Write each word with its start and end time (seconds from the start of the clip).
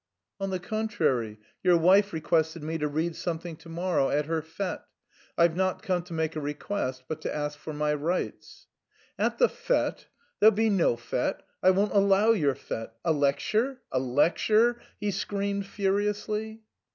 "On 0.39 0.49
the 0.49 0.57
contrary, 0.59 1.37
your 1.61 1.77
wife 1.77 2.11
requested 2.11 2.63
me 2.63 2.79
to 2.79 2.87
read 2.87 3.15
something 3.15 3.55
to 3.57 3.69
morrow 3.69 4.09
at 4.09 4.25
her 4.25 4.41
fête. 4.41 4.81
I've 5.37 5.55
not 5.55 5.83
come 5.83 6.01
to 6.05 6.13
make 6.13 6.35
a 6.35 6.39
request 6.39 7.03
but 7.07 7.21
to 7.21 7.31
ask 7.31 7.59
for 7.59 7.71
my 7.71 7.93
rights...." 7.93 8.65
"At 9.19 9.37
the 9.37 9.47
fête? 9.47 10.05
There'll 10.39 10.55
be 10.55 10.71
no 10.71 10.95
fête. 10.95 11.41
I 11.61 11.69
won't 11.69 11.93
allow 11.93 12.31
your 12.31 12.55
fête. 12.55 12.89
A 13.05 13.11
lecture? 13.11 13.79
A 13.91 13.99
lecture?" 13.99 14.81
he 14.99 15.11
screamed 15.11 15.67
furiously. 15.67 16.63